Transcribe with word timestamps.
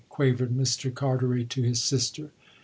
quavered 0.09 0.49
Mr. 0.49 0.91
Carteret 0.91 1.47
to 1.51 1.61
his 1.61 1.79
sister. 1.79 2.31